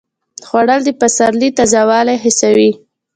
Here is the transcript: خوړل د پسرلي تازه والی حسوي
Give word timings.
خوړل 0.47 0.81
د 0.85 0.89
پسرلي 0.99 1.49
تازه 1.57 1.81
والی 1.89 2.15
حسوي 2.23 2.71